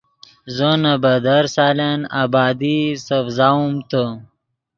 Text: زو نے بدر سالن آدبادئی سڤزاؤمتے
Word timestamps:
زو 0.55 0.71
نے 0.83 0.93
بدر 1.03 1.43
سالن 1.55 1.99
آدبادئی 2.21 2.79
سڤزاؤمتے 3.05 4.03